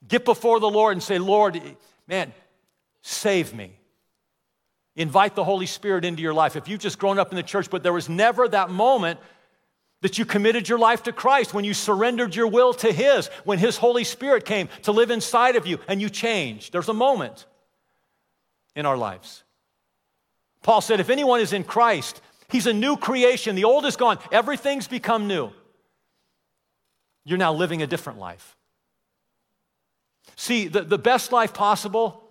[0.07, 1.61] Get before the Lord and say, Lord,
[2.07, 2.33] man,
[3.01, 3.77] save me.
[4.95, 6.55] Invite the Holy Spirit into your life.
[6.55, 9.19] If you've just grown up in the church, but there was never that moment
[10.03, 13.57] that you committed your life to Christ, when you surrendered your will to His, when
[13.57, 16.73] His Holy Spirit came to live inside of you and you changed.
[16.73, 17.45] There's a moment
[18.75, 19.43] in our lives.
[20.61, 23.55] Paul said, if anyone is in Christ, he's a new creation.
[23.55, 25.51] The old is gone, everything's become new.
[27.23, 28.57] You're now living a different life.
[30.35, 32.23] See, the, the best life possible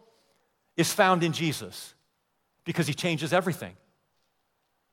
[0.77, 1.95] is found in Jesus
[2.65, 3.73] because he changes everything.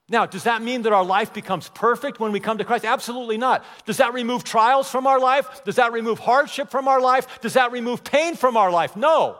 [0.10, 2.84] Now, does that mean that our life becomes perfect when we come to Christ?
[2.84, 3.63] Absolutely not.
[3.86, 5.63] Does that remove trials from our life?
[5.63, 7.39] Does that remove hardship from our life?
[7.41, 8.95] Does that remove pain from our life?
[8.95, 9.38] No.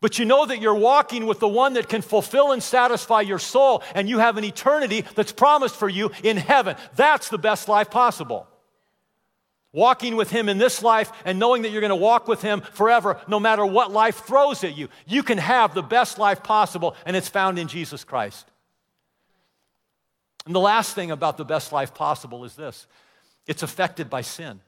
[0.00, 3.38] But you know that you're walking with the one that can fulfill and satisfy your
[3.38, 6.76] soul, and you have an eternity that's promised for you in heaven.
[6.96, 8.48] That's the best life possible
[9.76, 12.62] walking with Him in this life and knowing that you're going to walk with Him
[12.72, 14.88] forever, no matter what life throws at you.
[15.06, 18.50] You can have the best life possible, and it's found in Jesus Christ.
[20.46, 22.86] And the last thing about the best life possible is this
[23.46, 24.60] it's affected by sin.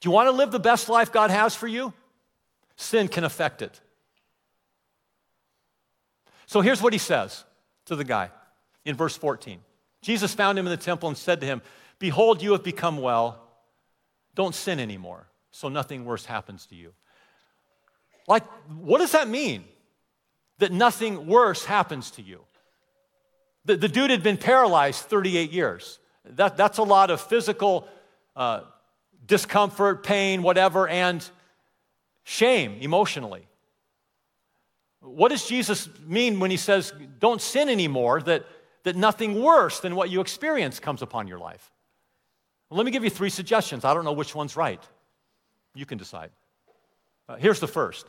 [0.00, 1.92] Do you want to live the best life God has for you?
[2.76, 3.78] Sin can affect it.
[6.46, 7.44] So here's what he says
[7.84, 8.30] to the guy
[8.86, 9.60] in verse 14
[10.00, 11.60] Jesus found him in the temple and said to him,
[11.98, 13.49] Behold, you have become well.
[14.40, 16.94] Don't sin anymore, so nothing worse happens to you.
[18.26, 19.64] Like, what does that mean?
[20.60, 22.40] That nothing worse happens to you.
[23.66, 25.98] The, the dude had been paralyzed 38 years.
[26.24, 27.86] That, that's a lot of physical
[28.34, 28.62] uh,
[29.26, 31.22] discomfort, pain, whatever, and
[32.24, 33.46] shame emotionally.
[35.00, 38.46] What does Jesus mean when he says, don't sin anymore, that,
[38.84, 41.70] that nothing worse than what you experience comes upon your life?
[42.70, 43.84] Let me give you three suggestions.
[43.84, 44.82] I don't know which one's right.
[45.74, 46.30] You can decide.
[47.28, 48.06] Uh, here's the first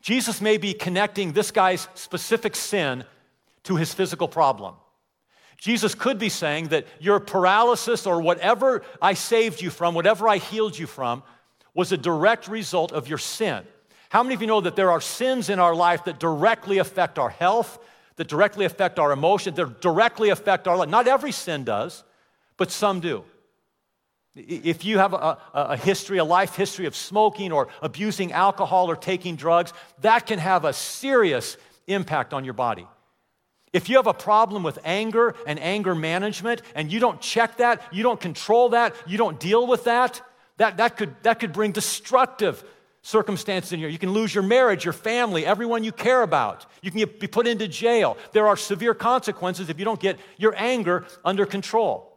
[0.00, 3.04] Jesus may be connecting this guy's specific sin
[3.64, 4.74] to his physical problem.
[5.56, 10.38] Jesus could be saying that your paralysis or whatever I saved you from, whatever I
[10.38, 11.22] healed you from,
[11.72, 13.62] was a direct result of your sin.
[14.08, 17.18] How many of you know that there are sins in our life that directly affect
[17.18, 17.78] our health,
[18.16, 20.88] that directly affect our emotion, that directly affect our life?
[20.88, 22.02] Not every sin does,
[22.56, 23.24] but some do.
[24.34, 28.96] If you have a, a, history, a life history of smoking or abusing alcohol or
[28.96, 32.86] taking drugs, that can have a serious impact on your body.
[33.74, 37.82] If you have a problem with anger and anger management and you don't check that,
[37.92, 40.22] you don't control that, you don't deal with that,
[40.56, 42.64] that, that, could, that could bring destructive
[43.02, 43.88] circumstances in here.
[43.88, 46.66] You can lose your marriage, your family, everyone you care about.
[46.82, 48.16] You can get, be put into jail.
[48.32, 52.11] There are severe consequences if you don't get your anger under control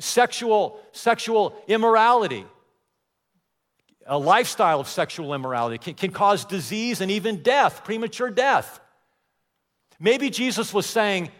[0.00, 2.44] sexual, sexual immorality,
[4.06, 8.80] a lifestyle of sexual immorality can, can cause disease and even death, premature death.
[10.00, 11.30] Maybe Jesus was saying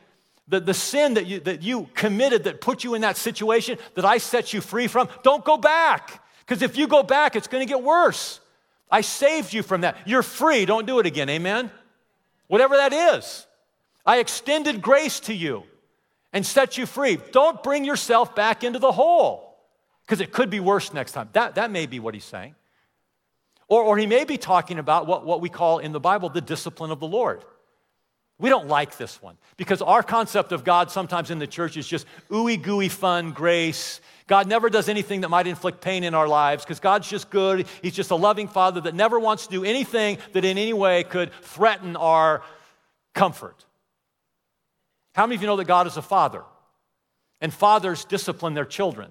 [0.48, 4.04] that the sin that you, that you committed that put you in that situation that
[4.04, 6.22] I set you free from, don't go back.
[6.40, 8.40] Because if you go back, it's going to get worse.
[8.90, 9.96] I saved you from that.
[10.06, 10.66] You're free.
[10.66, 11.28] Don't do it again.
[11.30, 11.70] Amen?
[12.48, 13.46] Whatever that is.
[14.04, 15.64] I extended grace to you
[16.32, 17.18] and set you free.
[17.32, 19.58] Don't bring yourself back into the hole
[20.06, 21.28] because it could be worse next time.
[21.32, 22.54] That, that may be what he's saying.
[23.68, 26.40] Or, or he may be talking about what, what we call in the Bible the
[26.40, 27.44] discipline of the Lord.
[28.38, 31.86] We don't like this one because our concept of God sometimes in the church is
[31.86, 34.00] just ooey gooey fun grace.
[34.26, 37.66] God never does anything that might inflict pain in our lives because God's just good.
[37.82, 41.04] He's just a loving father that never wants to do anything that in any way
[41.04, 42.42] could threaten our
[43.14, 43.64] comfort.
[45.14, 46.42] How many of you know that God is a father?
[47.40, 49.10] And fathers discipline their children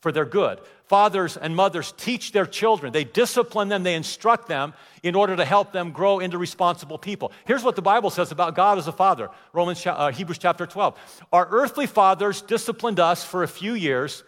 [0.00, 0.60] for their good.
[0.86, 2.92] Fathers and mothers teach their children.
[2.92, 7.32] They discipline them, they instruct them in order to help them grow into responsible people.
[7.44, 9.30] Here's what the Bible says about God as a father.
[9.52, 11.26] Romans uh, Hebrews chapter 12.
[11.32, 14.24] Our earthly fathers disciplined us for a few years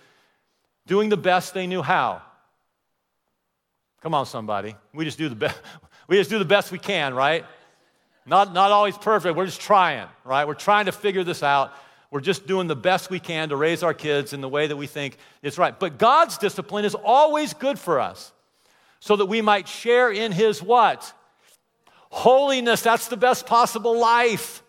[0.86, 2.22] doing the best they knew how.
[4.02, 4.74] Come on somebody.
[4.92, 5.58] We just do the best
[6.08, 7.44] we just do the best we can, right?
[8.24, 9.36] Not, not always perfect.
[9.36, 10.46] We're just trying, right?
[10.46, 11.72] We're trying to figure this out.
[12.10, 14.76] We're just doing the best we can to raise our kids in the way that
[14.76, 15.78] we think is right.
[15.78, 18.32] But God's discipline is always good for us
[19.00, 21.12] so that we might share in His what?
[22.10, 22.82] Holiness.
[22.82, 24.62] That's the best possible life.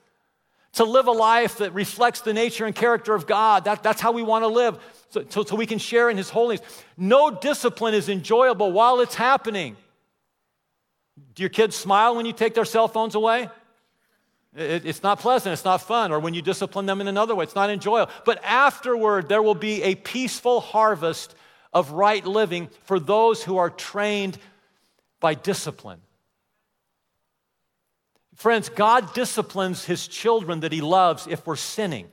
[0.74, 3.66] to live a life that reflects the nature and character of God.
[3.66, 4.80] That, that's how we want to live,
[5.10, 6.66] so, so, so we can share in His holiness.
[6.98, 9.78] No discipline is enjoyable while it's happening.
[11.36, 13.50] Do your kids smile when you take their cell phones away?
[14.56, 16.12] It, it's not pleasant, it's not fun.
[16.12, 18.12] Or when you discipline them in another way, it's not enjoyable.
[18.26, 21.36] But afterward, there will be a peaceful harvest
[21.72, 24.38] of right living for those who are trained
[25.20, 26.02] by discipline.
[28.36, 32.08] Friends, God disciplines his children that he loves if we're sinning.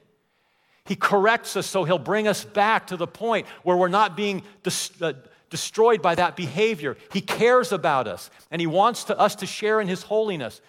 [0.85, 4.43] He corrects us so he'll bring us back to the point where we're not being
[4.63, 5.13] dis- uh,
[5.51, 6.97] destroyed by that behavior.
[7.13, 10.61] He cares about us and he wants to, us to share in his holiness.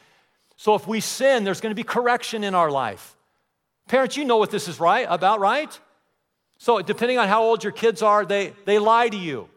[0.58, 3.16] So if we sin, there's going to be correction in our life.
[3.88, 5.80] Parents, you know what this is right about, right?
[6.58, 9.50] So depending on how old your kids are, they, they lie to you.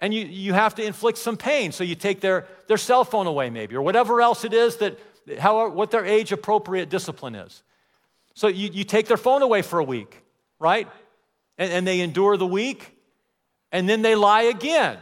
[0.00, 1.70] And you, you have to inflict some pain.
[1.72, 4.98] So you take their, their cell phone away, maybe, or whatever else it is that,
[5.38, 7.62] how, what their age appropriate discipline is.
[8.34, 10.22] So you, you take their phone away for a week,
[10.58, 10.88] right?
[11.58, 12.96] And, and they endure the week,
[13.72, 14.98] and then they lie again.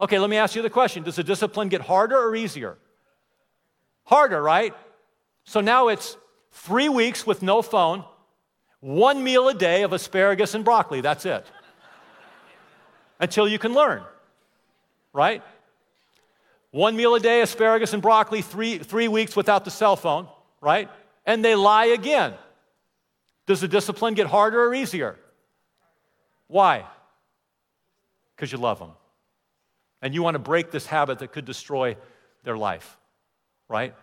[0.00, 2.78] Okay, let me ask you the question Does the discipline get harder or easier?
[4.04, 4.74] Harder, right?
[5.44, 6.16] So now it's
[6.50, 8.04] three weeks with no phone,
[8.80, 11.00] one meal a day of asparagus and broccoli.
[11.00, 11.46] That's it.
[13.20, 14.02] Until you can learn,
[15.12, 15.42] right?
[16.70, 20.28] One meal a day, asparagus and broccoli, three, three weeks without the cell phone,
[20.60, 20.90] right?
[21.24, 22.34] And they lie again.
[23.46, 25.16] Does the discipline get harder or easier?
[26.48, 26.84] Why?
[28.36, 28.92] Because you love them.
[30.02, 31.96] And you want to break this habit that could destroy
[32.44, 32.98] their life
[33.68, 33.94] right?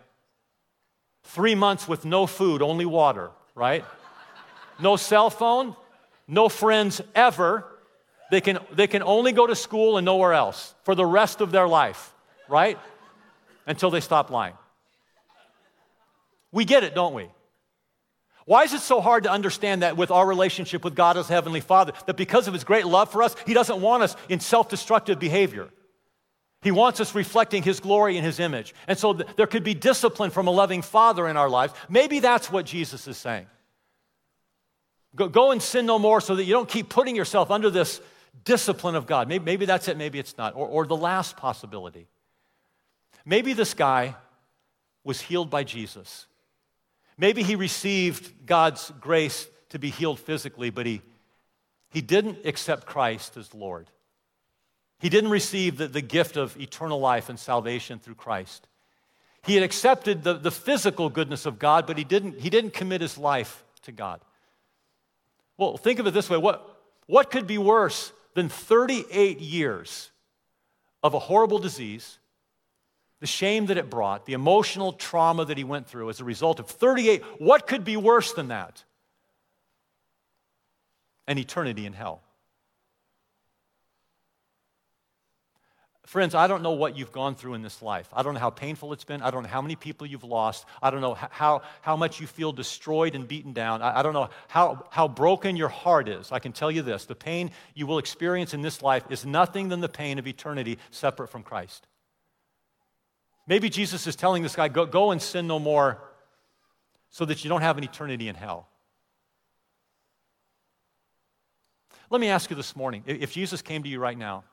[1.24, 3.84] Three months with no food, only water, right?
[4.78, 5.76] No cell phone,
[6.28, 7.64] no friends ever.
[8.30, 11.50] They can, they can only go to school and nowhere else for the rest of
[11.50, 12.12] their life,
[12.48, 12.78] right?
[13.66, 14.54] Until they stop lying.
[16.52, 17.28] We get it, don't we?
[18.46, 21.60] Why is it so hard to understand that with our relationship with God as Heavenly
[21.60, 21.92] Father?
[22.06, 25.18] That because of His great love for us, He doesn't want us in self destructive
[25.18, 25.70] behavior.
[26.60, 28.74] He wants us reflecting His glory and His image.
[28.86, 31.72] And so th- there could be discipline from a loving Father in our lives.
[31.88, 33.46] Maybe that's what Jesus is saying.
[35.14, 38.00] Go, go and sin no more so that you don't keep putting yourself under this
[38.44, 39.28] discipline of God.
[39.28, 40.54] Maybe, maybe that's it, maybe it's not.
[40.56, 42.08] Or, or the last possibility.
[43.24, 44.16] Maybe this guy
[45.02, 46.26] was healed by Jesus.
[47.16, 51.02] Maybe he received God's grace to be healed physically, but he,
[51.90, 53.90] he didn't accept Christ as Lord.
[54.98, 58.68] He didn't receive the, the gift of eternal life and salvation through Christ.
[59.44, 63.00] He had accepted the, the physical goodness of God, but he didn't, he didn't commit
[63.00, 64.20] his life to God.
[65.58, 70.10] Well, think of it this way what, what could be worse than 38 years
[71.02, 72.18] of a horrible disease,
[73.20, 76.60] the shame that it brought, the emotional trauma that he went through as a result
[76.60, 77.22] of 38?
[77.38, 78.84] What could be worse than that?
[81.26, 82.22] An eternity in hell.
[86.06, 88.08] Friends, I don't know what you've gone through in this life.
[88.12, 89.22] I don't know how painful it's been.
[89.22, 90.66] I don't know how many people you've lost.
[90.82, 93.80] I don't know how, how much you feel destroyed and beaten down.
[93.80, 96.30] I, I don't know how, how broken your heart is.
[96.30, 99.70] I can tell you this the pain you will experience in this life is nothing
[99.70, 101.86] than the pain of eternity separate from Christ.
[103.46, 106.02] Maybe Jesus is telling this guy, go, go and sin no more
[107.10, 108.68] so that you don't have an eternity in hell.
[112.10, 114.44] Let me ask you this morning if Jesus came to you right now,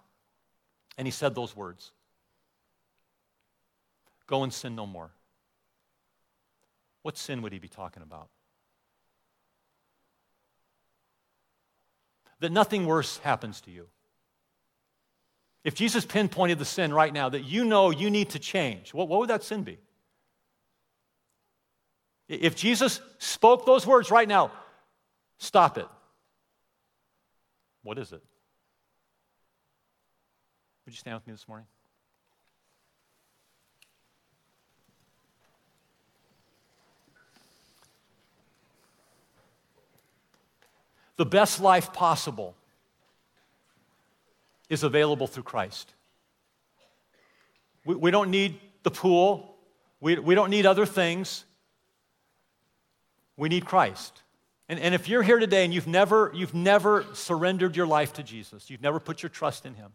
[0.98, 1.92] and he said those words
[4.28, 5.12] Go and sin no more.
[7.02, 8.30] What sin would he be talking about?
[12.40, 13.88] That nothing worse happens to you.
[15.64, 19.08] If Jesus pinpointed the sin right now that you know you need to change, what,
[19.08, 19.78] what would that sin be?
[22.28, 24.52] If Jesus spoke those words right now,
[25.38, 25.88] stop it.
[27.84, 28.24] What is it?
[30.86, 31.68] Would you stand with me this morning?
[41.18, 42.56] The best life possible
[44.72, 45.94] is available through Christ.
[47.86, 49.54] We, we don't need the pool,
[50.00, 51.46] we, we don't need other things.
[53.38, 54.22] We need Christ.
[54.70, 58.24] And, and if you're here today and you've never, you've never surrendered your life to
[58.24, 59.92] Jesus, you've never put your trust in Him,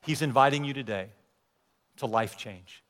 [0.00, 1.08] He's inviting you today
[1.98, 2.82] to life change.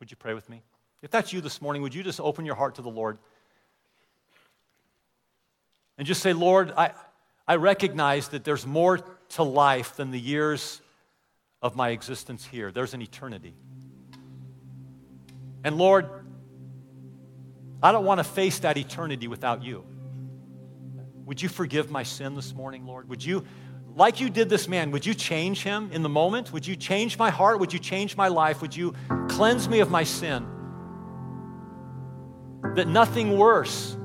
[0.00, 0.62] Would you pray with me?
[1.02, 3.18] If that's you this morning, would you just open your heart to the Lord?
[5.96, 6.92] And just say, Lord, I,
[7.46, 9.00] I recognize that there's more
[9.32, 10.80] to life than the years
[11.60, 12.72] of my existence here.
[12.72, 13.54] There's an eternity.
[15.64, 16.08] And Lord,
[17.82, 19.84] I don't want to face that eternity without you.
[21.24, 23.08] Would you forgive my sin this morning, Lord?
[23.08, 23.44] Would you,
[23.94, 26.52] like you did this man, would you change him in the moment?
[26.52, 27.60] Would you change my heart?
[27.60, 28.60] Would you change my life?
[28.60, 28.94] Would you
[29.28, 30.46] cleanse me of my sin?
[32.74, 33.96] That nothing worse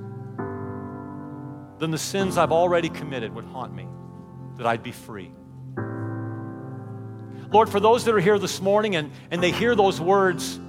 [1.79, 3.87] than the sins I've already committed would haunt me,
[4.57, 5.31] that I'd be free.
[7.51, 10.59] Lord, for those that are here this morning and, and they hear those words,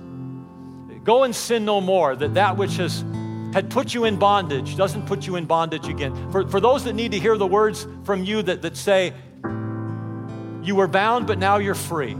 [1.04, 3.04] go and sin no more, that that which has
[3.52, 6.30] had put you in bondage doesn't put you in bondage again.
[6.30, 9.14] For, for those that need to hear the words from you that, that say,
[10.62, 12.14] you were bound, but now you're free,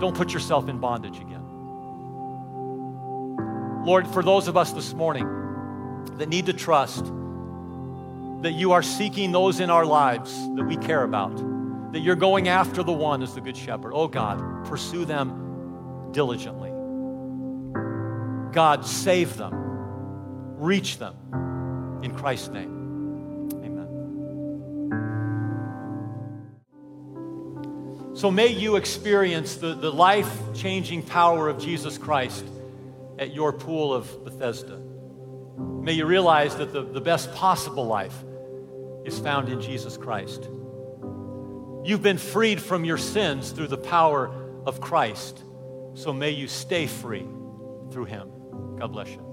[0.00, 1.42] don't put yourself in bondage again.
[3.84, 5.28] Lord, for those of us this morning
[6.16, 7.04] that need to trust
[8.42, 11.36] that you are seeking those in our lives that we care about,
[11.92, 13.92] that you're going after the one as the Good Shepherd.
[13.94, 16.70] Oh God, pursue them diligently.
[18.52, 19.54] God, save them,
[20.58, 21.14] reach them.
[22.02, 23.86] In Christ's name, amen.
[28.14, 32.44] So may you experience the, the life changing power of Jesus Christ
[33.20, 34.80] at your pool of Bethesda.
[35.56, 38.24] May you realize that the, the best possible life
[39.04, 40.48] is found in Jesus Christ.
[41.84, 44.32] You've been freed from your sins through the power
[44.66, 45.42] of Christ.
[45.94, 47.26] So may you stay free
[47.90, 48.30] through him.
[48.78, 49.31] God bless you.